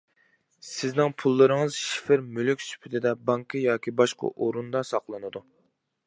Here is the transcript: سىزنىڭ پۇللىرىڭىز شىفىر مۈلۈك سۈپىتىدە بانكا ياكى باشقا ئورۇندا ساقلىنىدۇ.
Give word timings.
سىزنىڭ 0.67 1.11
پۇللىرىڭىز 1.23 1.75
شىفىر 1.89 2.23
مۈلۈك 2.37 2.63
سۈپىتىدە 2.67 3.11
بانكا 3.27 3.61
ياكى 3.65 3.93
باشقا 4.01 4.31
ئورۇندا 4.31 4.81
ساقلىنىدۇ. 4.93 5.43